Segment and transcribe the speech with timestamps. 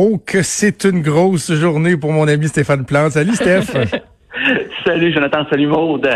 [0.00, 3.10] Oh, que c'est une grosse journée pour mon ami Stéphane Plante.
[3.10, 3.64] Salut, Steph.
[4.86, 5.44] salut, Jonathan.
[5.50, 6.08] Salut, Maude.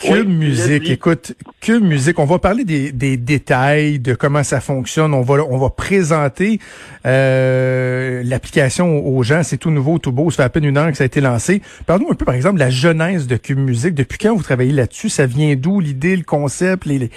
[0.00, 2.18] Que Oui, musique, écoute, que musique.
[2.18, 5.12] On va parler des, des détails, de comment ça fonctionne.
[5.12, 6.60] On va, on va présenter
[7.04, 9.42] euh, l'application aux gens.
[9.42, 10.30] C'est tout nouveau, tout beau.
[10.30, 11.60] Ça fait à peine une heure que ça a été lancé.
[11.86, 13.94] Parlons un peu, par exemple, de la genèse de Cube Musique.
[13.94, 15.10] Depuis quand vous travaillez là-dessus?
[15.10, 17.10] Ça vient d'où l'idée, le concept, les, les,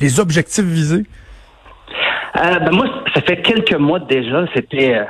[0.00, 1.02] les objectifs visés?
[2.36, 4.46] Euh, ben moi, ça fait quelques mois déjà.
[4.54, 5.04] C'était euh,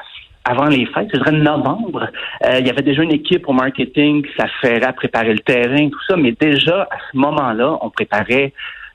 [0.45, 2.09] avant les fêtes, je dirais novembre.
[2.45, 5.89] Euh, il y avait déjà une équipe au marketing qui s'affairait à préparer le terrain,
[5.89, 6.17] tout ça.
[6.17, 8.53] Mais déjà, à ce moment-là, on préparait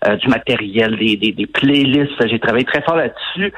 [0.08, 2.28] euh, du matériel, des, des, des playlists.
[2.28, 3.54] J'ai travaillé très fort là-dessus.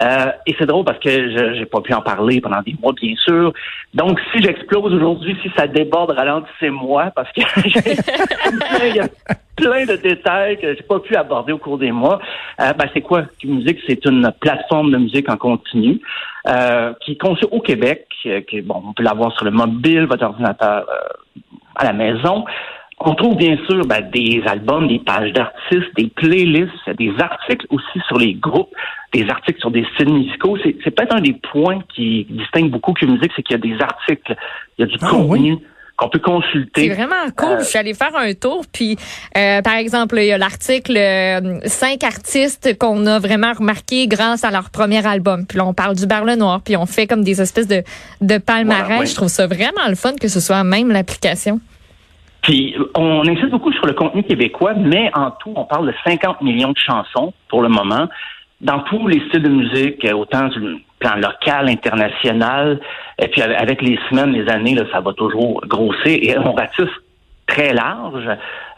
[0.00, 2.92] Euh, et c'est drôle parce que je j'ai pas pu en parler pendant des mois,
[2.92, 3.52] bien sûr.
[3.92, 7.42] Donc, si j'explose aujourd'hui, si ça déborde, ralentissez-moi parce que
[8.88, 9.08] il y a
[9.54, 12.20] plein de détails que j'ai pas pu aborder au cours des mois.
[12.60, 13.24] Euh, ben, c'est quoi?
[13.44, 16.00] Musique C'est une plateforme de musique en continu
[16.48, 18.06] euh, qui est conçue au Québec.
[18.26, 21.40] euh, qui, bon, on peut l'avoir sur le mobile, votre ordinateur euh,
[21.76, 22.44] à la maison.
[23.04, 28.00] On trouve bien sûr ben, des albums, des pages d'artistes, des playlists, des articles aussi
[28.06, 28.72] sur les groupes,
[29.12, 30.56] des articles sur des styles musicaux.
[30.62, 33.82] C'est, peut-être un des points qui distingue beaucoup Cube Musique, c'est qu'il y a des
[33.82, 34.36] articles,
[34.78, 35.58] il y a du Ah, contenu
[35.96, 36.88] qu'on peut consulter.
[36.88, 37.50] C'est vraiment cool.
[37.50, 38.64] Euh, Je suis allée faire un tour.
[38.72, 38.96] Puis,
[39.36, 44.44] euh, par exemple, il y a l'article euh, cinq artistes qu'on a vraiment remarqués grâce
[44.44, 45.46] à leur premier album.
[45.46, 46.60] Puis là, on parle du Bar Le Noir.
[46.64, 47.82] Puis on fait comme des espèces de,
[48.20, 48.84] de palmarès.
[48.84, 49.06] Voilà, ouais.
[49.06, 51.60] Je trouve ça vraiment le fun que ce soit même l'application.
[52.42, 56.42] Puis on insiste beaucoup sur le contenu québécois, mais en tout, on parle de 50
[56.42, 58.08] millions de chansons pour le moment,
[58.62, 62.80] dans tous les styles de musique, euh, autant du plan local, international,
[63.18, 66.94] et puis avec- les semaines, les années, là, ça va toujours grossir et on ratisse
[67.46, 68.28] très large.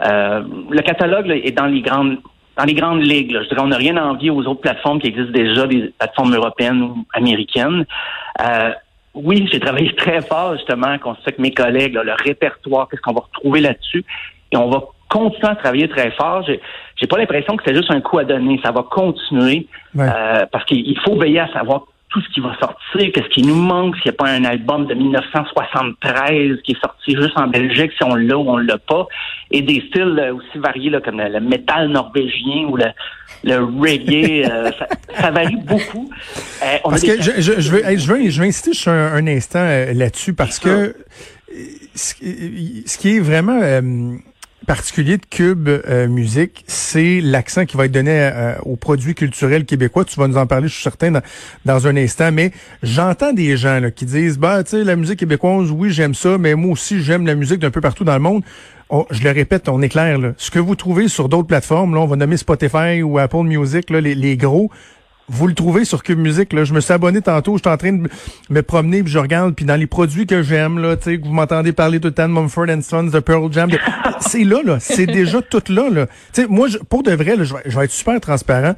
[0.05, 2.19] Euh, le catalogue là, est dans les grandes
[2.57, 3.33] dans les grandes ligues.
[3.33, 3.43] là.
[3.43, 6.35] Je dirais, on n'a rien à envier aux autres plateformes qui existent déjà, des plateformes
[6.37, 7.85] européennes ou américaines.
[8.41, 8.71] Euh,
[9.13, 13.13] oui, j'ai travaillé très fort justement, qu'on avec mes collègues, là, le répertoire, qu'est-ce qu'on
[13.13, 14.05] va retrouver là-dessus.
[14.53, 16.45] Et on va continuer à travailler très fort.
[16.97, 18.61] J'ai, pas l'impression que c'est juste un coup à donner.
[18.65, 20.07] Ça va continuer Ouais.
[20.09, 23.57] euh, parce qu'il faut veiller à savoir tout ce qui va sortir, qu'est-ce qui nous
[23.57, 27.91] manque, s'il n'y a pas un album de 1973 qui est sorti juste en Belgique,
[27.97, 29.07] si on l'a ou on l'a pas,
[29.51, 32.87] et des styles euh, aussi variés là, comme le, le métal norvégien ou le,
[33.43, 34.87] le reggae, euh, ça,
[35.21, 36.09] ça varie beaucoup.
[36.63, 39.15] Euh, on Parce que je, je, je veux, je veux, je veux insister sur un,
[39.15, 40.95] un instant euh, là-dessus parce que
[41.95, 43.81] ce, qui- ce qui est vraiment euh,
[44.65, 49.65] particulier de Cube euh, Musique, c'est l'accent qui va être donné euh, aux produits culturels
[49.65, 50.05] québécois.
[50.05, 51.21] Tu vas nous en parler, je suis certain,
[51.65, 52.31] dans, un instant.
[52.33, 52.53] Mais
[52.83, 56.39] j'entends des gens là, qui disent, bah, tu sais, la musique québécoise, oui, j'aime ça,
[56.39, 58.43] mais moi aussi, j'aime la musique d'un peu partout dans le monde.
[58.91, 60.19] On- je le répète, on est clair.
[60.19, 60.33] Là.
[60.37, 63.91] Ce que vous trouvez sur d'autres plateformes, là, on va nommer Spotify ou Apple Music,
[63.91, 64.71] là, les gros,
[65.29, 66.53] vous le trouvez sur Cube Musique.
[66.53, 66.65] Là.
[66.65, 68.09] Je me suis abonné tantôt, je suis en train de
[68.51, 71.25] me promener, puis je regarde, puis dans les produits que j'aime, là, tu sais, que
[71.25, 73.71] vous m'entendez parler tout le temps de Mumford Sons, de Pearl Jam,
[74.21, 75.89] c'est là, là, c'est déjà tout là.
[75.91, 76.07] là.
[76.33, 78.75] Tu sais, moi, pour de vrai, là, je, vais, être super transparent.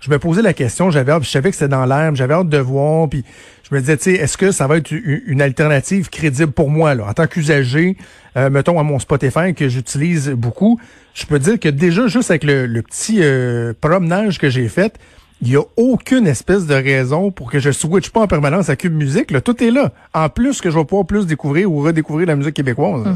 [0.00, 2.48] Je me posais la question, j'avais hâte, je savais que c'était dans l'air, j'avais hâte
[2.48, 3.24] de voir, puis
[3.68, 6.94] je me disais, tu sais, est-ce que ça va être une alternative crédible pour moi,
[6.94, 7.96] là, en tant qu'usager,
[8.36, 10.78] euh, mettons à mon Spotify que j'utilise beaucoup,
[11.14, 14.96] je peux dire que déjà, juste avec le, le petit euh, promenage que j'ai fait,
[15.40, 18.76] il y a aucune espèce de raison pour que je switch pas en permanence à
[18.76, 19.30] Cube Musique.
[19.30, 19.40] Là.
[19.40, 19.90] Tout est là.
[20.12, 23.06] En plus que je vais pouvoir plus découvrir ou redécouvrir la musique québécoise.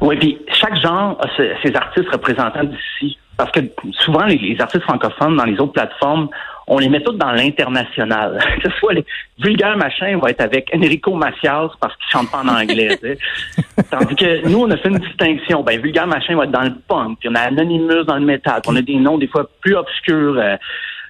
[0.00, 3.18] Oui, puis chaque genre a ses, ses artistes représentants d'ici.
[3.36, 3.60] Parce que
[3.92, 6.28] souvent, les, les artistes francophones dans les autres plateformes,
[6.66, 8.38] on les met tous dans l'international.
[8.62, 9.04] que ce soit les
[9.38, 12.98] vulgaires machins va être avec Enrico Macias parce qu'il chante pas en anglais.
[13.02, 13.18] tu sais.
[13.90, 15.62] Tandis que nous, on a fait une distinction.
[15.62, 18.60] Ben, vulgaire machin va être dans le punk, puis on a Anonymous dans le métal,
[18.62, 20.36] puis on a des noms des fois plus obscurs.
[20.36, 20.56] euh,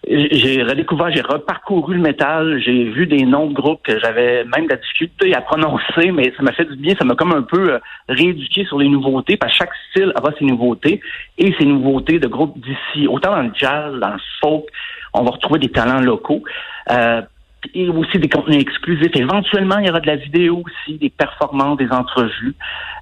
[0.09, 4.67] j'ai redécouvert, j'ai reparcouru le métal, j'ai vu des noms de groupes que j'avais même
[4.67, 7.43] de la difficulté à prononcer, mais ça m'a fait du bien, ça m'a comme un
[7.43, 7.79] peu euh,
[8.09, 11.01] rééduqué sur les nouveautés, parce que chaque style a ses nouveautés,
[11.39, 14.65] et ces nouveautés de groupes d'ici, autant dans le jazz, dans le folk,
[15.15, 16.43] on va retrouver des talents locaux.
[16.91, 17.23] Euh,
[17.75, 19.15] et aussi des contenus exclusifs.
[19.15, 22.57] Éventuellement, il y aura de la vidéo aussi, des performances, des entrevues.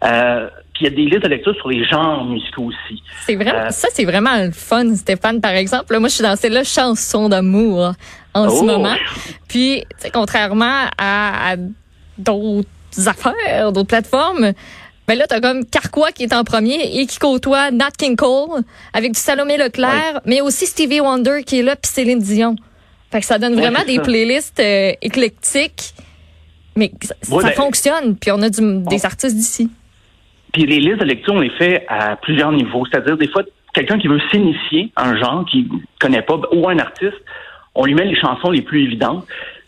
[0.05, 0.51] Euh,
[0.81, 3.03] Puis il y a des listes de lecture sur les genres musicaux aussi.
[3.27, 5.43] C'est vraiment, euh, ça c'est vraiment le fun, Stéphane.
[5.43, 7.93] Par exemple, moi je suis dans celle-là chanson d'amour
[8.33, 8.63] en ce oh!
[8.63, 8.97] moment.
[9.47, 9.85] Puis
[10.15, 11.57] contrairement à,
[12.17, 12.67] d'autres
[13.07, 14.55] affaires, d'autres plateformes,
[15.07, 18.63] ben là, t'as comme Carquois qui est en premier et qui côtoie Nat King Cole
[18.95, 22.57] avec du Salomé Leclerc, mais aussi Stevie Wonder qui est là, puis Céline Dion.
[23.13, 25.93] Fait que ça donne vraiment des playlists euh, éclectiques,
[26.75, 29.69] mais ça, ben, fonctionne, puis on a des artistes d'ici.
[30.53, 32.85] Puis les listes de lecture, on les fait à plusieurs niveaux.
[32.87, 33.43] C'est-à-dire, des fois,
[33.75, 35.69] quelqu'un qui veut s'initier un genre qu'il
[35.99, 37.23] connaît pas, ou un artiste,
[37.75, 39.27] on lui met les chansons les plus évidentes.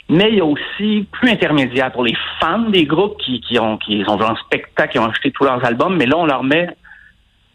[0.08, 3.78] Mais il y a aussi plus intermédiaire pour les fans des groupes qui, qui ont
[3.78, 6.42] qui ont vu un spectacle, qui ont acheté tous leurs albums, mais là on leur
[6.42, 6.68] met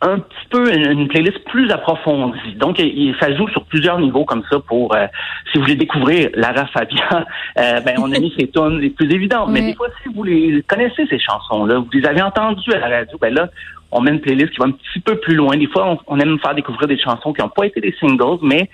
[0.02, 2.54] un petit peu une, playlist plus approfondie.
[2.56, 5.08] Donc, il, ça joue sur plusieurs niveaux comme ça pour, euh,
[5.52, 7.02] si vous voulez découvrir Lara Fabian,
[7.58, 9.50] euh, ben, on a mis ces tonnes les plus évidentes.
[9.50, 12.98] Mais des fois, si vous les connaissez, ces chansons-là, vous les avez entendues à la
[13.00, 13.50] radio, ben là,
[13.92, 15.58] on met une playlist qui va un petit peu plus loin.
[15.58, 18.70] Des fois, on, aime faire découvrir des chansons qui n'ont pas été des singles, mais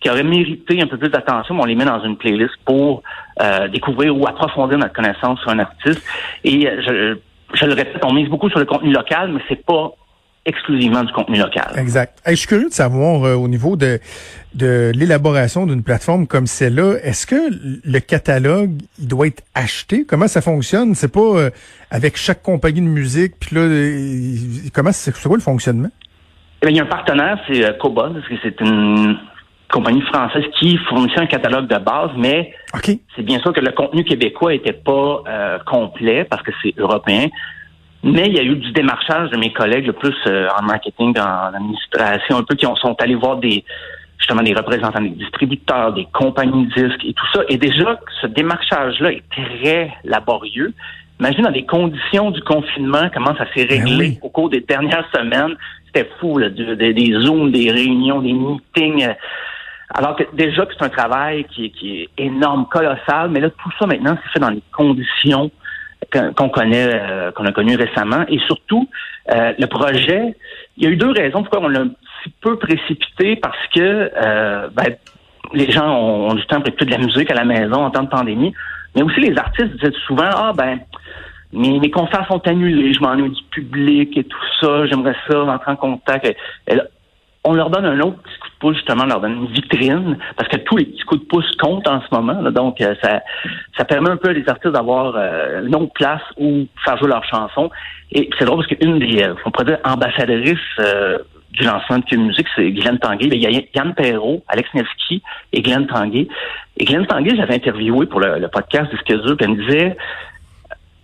[0.00, 3.02] qui auraient mérité un peu plus d'attention, mais on les met dans une playlist pour
[3.40, 6.04] euh, découvrir ou approfondir notre connaissance sur un artiste.
[6.44, 7.16] Et je,
[7.54, 9.92] je le répète, on mise beaucoup sur le contenu local, mais c'est pas
[10.48, 11.66] exclusivement du contenu local.
[11.76, 12.18] Exact.
[12.26, 14.00] je suis curieux de savoir euh, au niveau de,
[14.54, 17.36] de l'élaboration d'une plateforme comme celle-là, est-ce que
[17.84, 20.04] le catalogue il doit être acheté?
[20.08, 20.94] Comment ça fonctionne?
[20.94, 21.50] C'est pas euh,
[21.90, 24.36] avec chaque compagnie de musique puis là euh,
[24.72, 25.90] comment c'est quoi le fonctionnement?
[26.62, 29.16] Eh il y a un partenaire, c'est Cobol, parce que c'est une
[29.70, 32.52] compagnie française qui fournissait un catalogue de base, mais
[33.14, 35.22] c'est bien sûr que le contenu québécois était pas
[35.66, 37.28] complet parce que c'est européen.
[38.02, 41.18] Mais il y a eu du démarchage de mes collègues, le plus euh, en marketing,
[41.18, 43.64] en administration, un peu qui ont, sont allés voir des
[44.18, 47.42] justement des représentants des distributeurs, des compagnies de disques et tout ça.
[47.48, 50.74] Et déjà, ce démarchage-là est très laborieux.
[51.20, 55.08] Imagine dans les conditions du confinement, comment ça s'est ben réglé au cours des dernières
[55.14, 55.56] semaines.
[55.86, 59.04] C'était fou, là, des zooms, des réunions, des meetings.
[59.04, 59.14] Euh,
[59.94, 63.70] alors que déjà que c'est un travail qui, qui est énorme, colossal, mais là, tout
[63.78, 65.50] ça maintenant, c'est fait dans les conditions
[66.12, 68.24] qu'on connaît, euh, qu'on a connu récemment.
[68.28, 68.88] Et surtout,
[69.30, 70.34] euh, le projet,
[70.76, 74.10] il y a eu deux raisons pourquoi on l'a un petit peu précipité, parce que
[74.16, 74.96] euh, ben,
[75.52, 78.02] les gens ont, du temps pour écouter de la musique à la maison en temps
[78.02, 78.54] de pandémie,
[78.94, 80.80] mais aussi les artistes disaient souvent, ah ben,
[81.52, 85.76] mes, concerts sont annulés, je m'ennuie du public et tout ça, j'aimerais ça rentrer en
[85.76, 86.36] contact
[87.44, 88.18] on leur donne un autre
[88.58, 91.88] pouce, justement, leur donne une vitrine, parce que tous les petits coups de pouce comptent
[91.88, 92.50] en ce moment.
[92.50, 93.22] donc, euh, ça,
[93.76, 97.08] ça permet un peu à les artistes d'avoir euh, une autre place où faire jouer
[97.08, 97.70] leurs chansons.
[98.12, 100.58] Et c'est drôle parce qu'une des, euh, on pourrait dire, ambassadrices
[101.52, 103.28] du lancement de Cube Musique, c'est Glenn Tanguay.
[103.32, 105.22] Il y a Yann Perrault, Alex Nevsky
[105.52, 106.28] et Glenn Tanguay.
[106.76, 109.96] Et Glenn Tanguay, j'avais interviewé pour le, podcast Disque dur, puis elle me disait,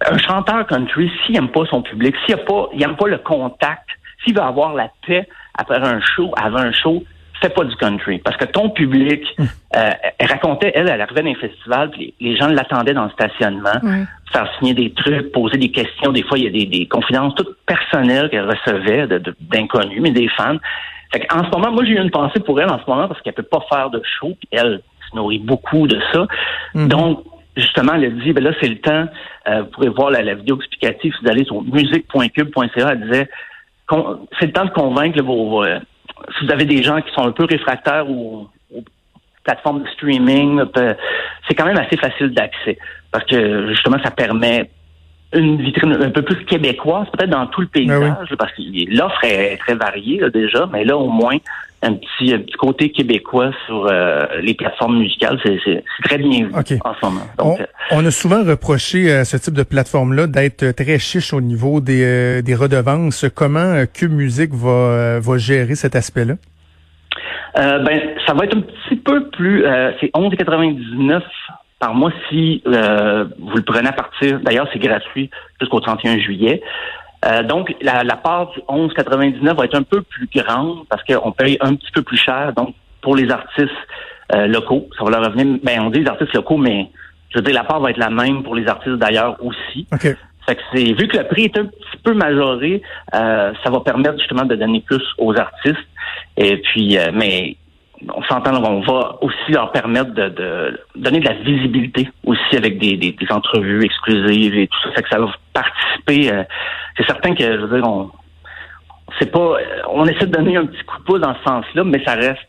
[0.07, 3.89] un chanteur country, s'il n'aime pas son public, s'il n'aime pas, il pas le contact,
[4.23, 7.05] s'il veut avoir la paix après un show, avant un show,
[7.45, 8.19] fais pas du country.
[8.19, 9.47] Parce que ton public, hum.
[9.77, 13.11] euh, elle racontait, elle, elle arrivait dans un festival, puis les, gens l'attendaient dans le
[13.11, 13.81] stationnement,
[14.33, 16.13] faire signer des trucs, poser des questions.
[16.13, 19.07] Des fois, il y a des, confidences toutes personnelles qu'elle recevait
[19.41, 20.57] d'inconnus, mais des fans.
[21.13, 23.21] Fait en ce moment, moi, j'ai eu une pensée pour elle en ce moment parce
[23.23, 24.81] qu'elle peut pas faire de show, puis elle
[25.11, 26.27] se nourrit beaucoup de ça.
[26.75, 26.89] Hum.
[26.89, 27.25] Donc,
[27.57, 29.07] justement, elle a dit, ben là, c'est le temps,
[29.49, 33.29] euh, vous pourrez voir la, la vidéo explicative si vous allez sur musique.cube.ca, elle disait,
[34.41, 35.79] c'est le temps de convaincre vos, euh,
[36.37, 38.49] si vous avez des gens qui sont un peu réfractaires aux,
[39.45, 40.95] plateformes de streaming, euh,
[41.47, 42.79] c'est quand même assez facile d'accès
[43.13, 44.71] parce que justement ça permet
[45.35, 48.63] une vitrine un peu plus québécoise, peut-être dans tout le ben paysage, parce que
[48.97, 51.37] l'offre est très variée déjà, mais là au moins
[51.85, 55.39] un petit, côté québécois sur euh, les plateformes musicales.
[55.45, 57.21] C'est très bien vu en ce moment.
[57.41, 61.81] Euh, on, a souvent reproché à ce type de plateforme-là d'être très chiche au niveau
[61.81, 63.27] des, euh, des redevances.
[63.35, 66.35] Comment Cube Music va, va gérer cet aspect-là?
[67.57, 69.65] ben, ça va être un petit peu plus.
[70.01, 71.23] c'est 11,99
[71.79, 74.41] par mois si vous le prenez à partir.
[74.41, 76.63] D'ailleurs, c'est gratuit jusqu'au 31 juillet.
[77.25, 81.33] Euh, donc, la, la, part du 11,99 va être un peu plus grande parce qu'on
[81.33, 82.53] paye un petit peu plus cher.
[82.55, 83.71] Donc, pour les artistes
[84.35, 85.59] euh, locaux, ça va leur revenir.
[85.63, 86.91] Ben, on dit les artistes locaux, mais
[87.31, 89.87] je veux dire, la part va être la même pour les artistes d'ailleurs aussi.
[89.93, 90.15] Okay.
[90.47, 92.83] Fait que c'est vu que le prix est un petit peu majoré,
[93.15, 95.79] euh, ça va permettre justement de donner plus aux artistes.
[96.37, 97.57] Et puis, mais
[98.15, 102.97] on s'entend, on va aussi leur permettre de, donner de la visibilité aussi avec des,
[102.97, 104.93] des, entrevues exclusives et tout ça.
[104.93, 106.33] Fait que ça va participer.
[106.33, 106.45] Euh,
[106.97, 108.11] c'est certain que, je veux dire, on
[109.19, 109.57] c'est pas,
[109.91, 112.41] on essaie de donner un petit coup de pouce dans ce sens-là, mais ça reste.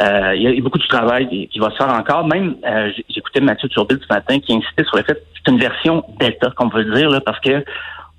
[0.00, 2.26] Euh, il y a beaucoup de travail qui, va se faire encore.
[2.26, 5.58] Même, euh, j'écoutais Mathieu Turbide ce matin qui insistait sur le fait que c'est une
[5.58, 7.64] version bêta, qu'on veut dire, là, parce que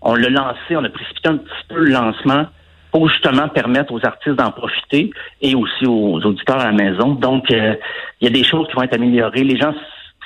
[0.01, 2.47] on l'a lancé, on a précipité un petit peu le lancement
[2.97, 7.13] pour justement permettre aux artistes d'en profiter et aussi aux auditeurs à la maison.
[7.13, 7.75] Donc, euh,
[8.19, 9.43] il y a des choses qui vont être améliorées.
[9.43, 9.71] Les gens,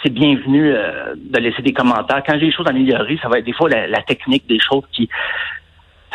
[0.02, 2.24] c'est bienvenu euh, de laisser des commentaires.
[2.26, 4.86] Quand j'ai des choses à améliorer, ça va être des fois la, technique, des choses
[4.94, 5.10] qui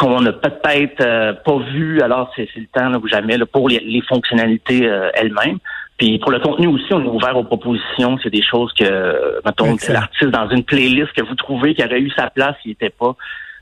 [0.01, 2.01] qu'on n'a peut-être euh, pas vues.
[2.01, 5.59] Alors, c'est le temps là, ou jamais là, pour les, fonctionnalités elles-mêmes.
[5.99, 8.17] Puis pour le contenu aussi, on est ouvert aux propositions.
[8.23, 12.11] C'est des choses que, mettons, l'artiste dans une playlist que vous trouvez qui aurait eu
[12.17, 13.15] sa place, il n'était pas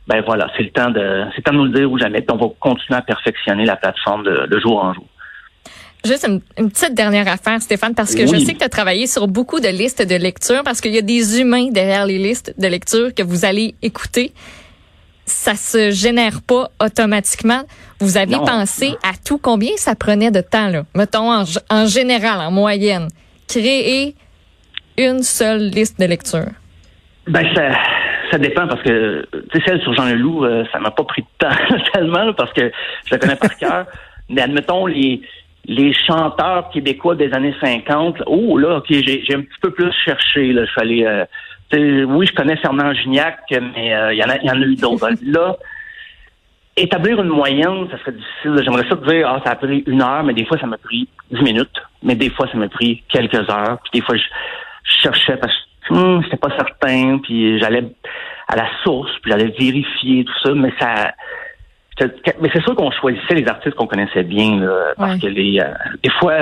[0.06, 2.20] ben voilà, c'est le temps de c'est temps de nous le dire ou jamais.
[2.20, 5.06] Puis on va continuer à perfectionner la plateforme de, jour en jour.
[6.04, 9.26] Juste une, petite dernière affaire, Stéphane, parce que je sais que tu as travaillé sur
[9.26, 12.66] beaucoup de listes de lecture, parce qu'il y a des humains derrière les listes de
[12.66, 14.32] lecture que vous allez écouter.
[15.24, 17.62] Ça se génère pas automatiquement.
[18.00, 20.82] Vous avez pensé à tout combien ça prenait de temps, là?
[20.94, 23.08] Mettons en, en général, en moyenne,
[23.48, 24.14] créer
[24.98, 26.50] une seule liste de lecture.
[27.26, 27.70] Ben ça
[28.30, 31.22] ça dépend parce que, tu sais, celle sur Jean Leloup, euh, ça m'a pas pris
[31.22, 31.54] de temps
[31.92, 32.70] tellement parce que
[33.06, 33.86] je la connais par cœur.
[34.28, 35.20] Mais admettons, les,
[35.66, 40.52] les chanteurs québécois des années 50, oh là, ok, j'ai, un petit peu plus cherché.
[40.52, 44.28] Là, je suis allé, euh, oui, je connais Fernand Gignac, mais euh, il y en
[44.28, 45.10] a, y en a eu d'autres.
[45.22, 45.56] là,
[46.76, 48.62] établir une moyenne, ça serait difficile.
[48.64, 50.78] J'aimerais ça te dire, ah, ça a pris une heure, mais des fois, ça m'a
[50.78, 51.82] pris dix minutes.
[52.02, 53.78] Mais des fois, ça m'a pris quelques heures.
[53.84, 54.24] Puis des fois, je,
[54.84, 57.84] je cherchais parce que hum, j'étais pas certain, puis j'allais
[58.48, 61.12] à la source, puis j'allais vérifier tout ça, mais ça
[62.40, 65.72] mais c'est sûr qu'on choisissait les artistes qu'on connaissait bien, là, parce que les euh,
[66.02, 66.34] des fois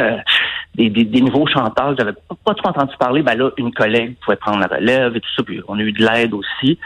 [0.74, 4.60] des, des, nouveaux chanteurs, j'avais pas, trop entendu parler, ben là, une collègue pouvait prendre
[4.60, 6.78] la relève et tout ça, puis on a eu de l'aide aussi.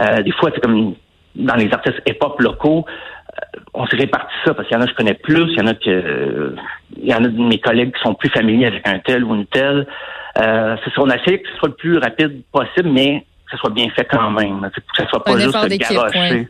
[0.00, 0.94] Euh, des fois, c'est comme
[1.36, 4.86] dans les artistes hip-hop locaux, euh, on s'est réparti ça parce qu'il y en a
[4.86, 6.56] que je connais plus, il y en a que
[6.96, 9.34] il y en a de mes collègues qui sont plus familiers avec un tel ou
[9.34, 9.86] une telle.
[10.40, 13.52] Euh, c'est ça, on a essayé que ce soit le plus rapide possible, mais que
[13.52, 14.70] ce soit bien fait quand même.
[14.74, 16.48] Que ce soit pas juste garocher.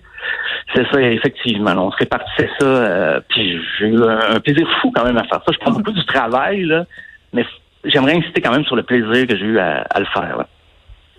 [0.75, 1.73] C'est ça, effectivement.
[1.76, 2.66] On se répartissait ça.
[2.66, 5.52] Euh, puis j'ai eu un, plaisir fou quand même à faire ça.
[5.52, 6.85] Je prends beaucoup du travail, là,
[7.33, 7.45] mais
[7.85, 10.45] j'aimerais insister quand même sur le plaisir que j'ai eu à, le faire.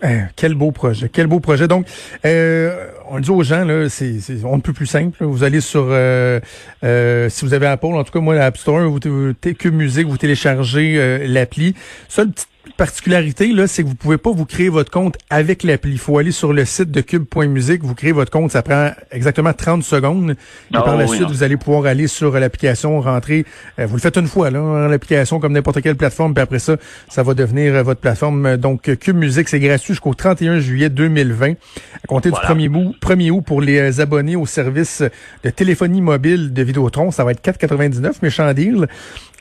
[0.02, 1.68] Eh, quel beau projet, quel beau projet.
[1.68, 1.86] Donc,
[2.24, 5.24] euh, on dit aux gens là, c'est on ne peut plus simple.
[5.24, 6.40] Vous allez sur, euh,
[6.84, 10.16] euh, si vous avez Apple, en tout cas moi, l'App Store, vous, vous, Musique, vous
[10.16, 11.74] téléchargez l'appli.
[12.08, 15.92] Seule petite particularité, là, c'est que vous pouvez pas vous créer votre compte avec l'appli.
[15.92, 19.52] Il faut aller sur le site de cube.musique, vous créez votre compte, ça prend exactement
[19.52, 20.32] 30 secondes.
[20.70, 23.44] Et par la ah suite, vous allez pouvoir aller sur l'application, rentrer.
[23.78, 26.76] Euh, vous le faites une fois, là, l'application comme n'importe quelle plateforme, puis après ça,
[27.08, 28.56] ça va devenir euh, votre plateforme.
[28.56, 31.50] Donc, Cube Musique, c'est gratuit jusqu'au 31 juillet 2020.
[31.50, 35.02] À compter du 1er août, 1er août pour les euh, abonnés au service
[35.44, 38.86] de téléphonie mobile de Vidéotron, ça va être 4,99, méchant deal.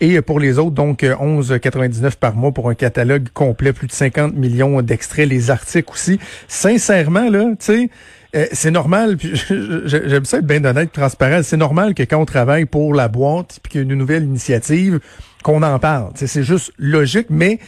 [0.01, 4.34] Et pour les autres, donc 11,99 par mois pour un catalogue complet, plus de 50
[4.34, 6.20] millions d'extraits, les articles aussi.
[6.48, 7.89] Sincèrement, là, tu sais,
[8.36, 9.18] euh, c'est normal,
[9.86, 11.41] j'aime ça être bien honnête, transparent.
[11.44, 14.24] C'est normal que quand on travaille pour la boîte, puis qu'il y a une nouvelle
[14.24, 15.00] initiative,
[15.44, 16.12] qu'on en parle.
[16.15, 17.60] C'est juste logique, mais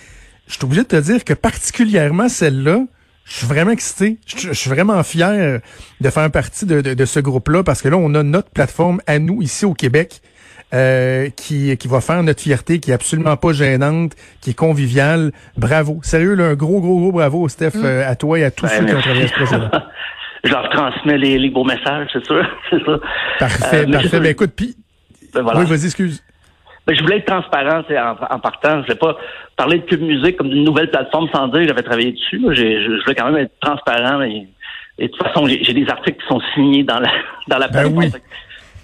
[0.47, 2.85] je suis obligé de te dire que particulièrement celle-là,
[3.25, 4.19] je suis vraiment excité.
[4.25, 5.61] Je, suis vraiment fier
[6.01, 9.19] de faire partie de, de ce groupe-là parce que là, on a notre plateforme à
[9.19, 10.21] nous ici au Québec
[10.73, 15.31] euh, qui, qui va faire notre fierté, qui est absolument pas gênante, qui est conviviale.
[15.57, 15.99] Bravo.
[16.01, 17.85] Sérieux, là, un gros, gros, gros bravo, Steph, mm.
[17.85, 19.71] euh, à toi et à tous ben, ceux qui ont travaillé ce projet-là.
[20.43, 22.43] Je leur transmets les, les beaux messages, c'est sûr.
[22.69, 22.99] c'est ça.
[23.37, 24.19] Parfait, euh, parfait.
[24.19, 24.75] Ben écoute, puis...
[25.33, 25.59] Ben, voilà.
[25.59, 26.23] Oui, vas-y, excuse.
[26.87, 28.81] Ben, je voulais être transparent en, en partant.
[28.83, 29.17] Je vais pas
[29.55, 32.41] parler de Cube Musique comme d'une nouvelle plateforme sans dire que j'avais travaillé dessus.
[32.49, 34.21] Je, je, voulais quand même être transparent.
[34.21, 34.47] Et,
[34.99, 37.11] de toute façon, j'ai des articles qui sont signés dans la,
[37.47, 38.21] dans la ben plateforme.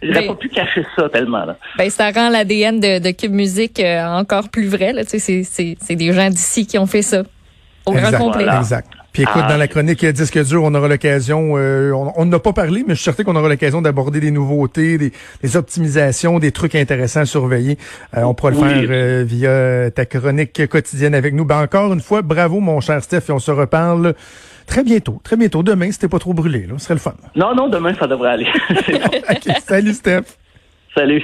[0.01, 1.46] J'aurais ben, pas pu cacher ça tellement.
[1.46, 1.58] Là.
[1.77, 4.94] Ben, ça rend l'ADN de, de Cube Musique euh, encore plus vrai.
[4.94, 5.04] Là.
[5.06, 7.24] Tu sais, c'est des gens d'ici qui ont fait ça.
[7.86, 8.46] Au grand complet.
[8.58, 8.89] Exact.
[9.13, 9.50] Puis écoute, ah.
[9.50, 13.00] dans la chronique Disque dur, on aura l'occasion, euh, on n'a pas parlé, mais je
[13.00, 15.12] suis certain qu'on aura l'occasion d'aborder des nouveautés, des,
[15.42, 17.80] des, optimisations, des trucs intéressants à surveiller.
[18.16, 21.46] Euh, on pourra le faire via ta chronique quotidienne avec nous.
[21.46, 24.13] Ben encore une fois, bravo mon cher Steph, et on se reparle
[24.67, 25.63] Très bientôt, très bientôt.
[25.63, 26.75] Demain, c'était pas trop brûlé, là.
[26.77, 27.15] Ce serait le fun.
[27.36, 28.47] Non, non, demain, ça devrait aller.
[29.65, 30.38] Salut, Steph.
[30.93, 31.24] Salut.